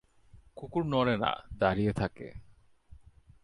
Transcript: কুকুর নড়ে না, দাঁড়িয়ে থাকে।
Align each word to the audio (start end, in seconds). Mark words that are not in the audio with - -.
কুকুর 0.57 0.83
নড়ে 0.85 1.15
না, 1.17 1.31
দাঁড়িয়ে 1.59 1.93
থাকে। 1.93 2.27